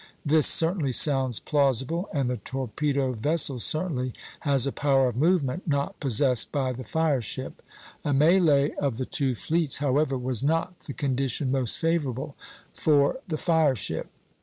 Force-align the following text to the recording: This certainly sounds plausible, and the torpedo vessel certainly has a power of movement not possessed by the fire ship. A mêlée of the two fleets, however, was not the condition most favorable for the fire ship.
This 0.25 0.47
certainly 0.47 0.93
sounds 0.93 1.39
plausible, 1.39 2.09
and 2.11 2.27
the 2.27 2.37
torpedo 2.37 3.11
vessel 3.13 3.59
certainly 3.59 4.15
has 4.39 4.65
a 4.65 4.71
power 4.71 5.09
of 5.09 5.15
movement 5.15 5.67
not 5.67 5.99
possessed 5.99 6.51
by 6.51 6.73
the 6.73 6.83
fire 6.83 7.21
ship. 7.21 7.61
A 8.03 8.09
mêlée 8.11 8.73
of 8.77 8.97
the 8.97 9.05
two 9.05 9.35
fleets, 9.35 9.77
however, 9.77 10.17
was 10.17 10.43
not 10.43 10.79
the 10.87 10.93
condition 10.93 11.51
most 11.51 11.77
favorable 11.77 12.35
for 12.73 13.19
the 13.27 13.37
fire 13.37 13.75
ship. 13.75 14.09